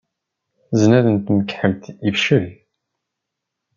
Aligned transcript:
Zznad 0.79 1.05
n 1.09 1.15
tmekḥelt 1.17 1.83
ifcel. 2.09 2.45